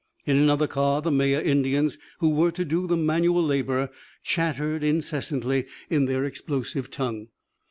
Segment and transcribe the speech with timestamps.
[0.25, 3.91] In another car the Maya Indians who were to do the manual labour
[4.23, 7.27] chattered incessantly in their explosive tongue.